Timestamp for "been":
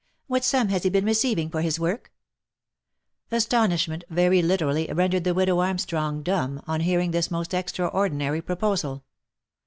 0.89-1.05